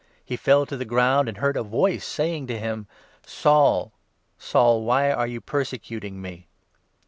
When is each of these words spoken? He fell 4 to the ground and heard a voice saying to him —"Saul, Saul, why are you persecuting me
He 0.25 0.35
fell 0.35 0.61
4 0.61 0.65
to 0.65 0.77
the 0.77 0.83
ground 0.85 1.29
and 1.29 1.37
heard 1.37 1.55
a 1.55 1.61
voice 1.61 2.03
saying 2.03 2.47
to 2.47 2.57
him 2.57 2.87
—"Saul, 3.23 3.93
Saul, 4.39 4.81
why 4.81 5.11
are 5.11 5.27
you 5.27 5.39
persecuting 5.39 6.19
me 6.19 6.47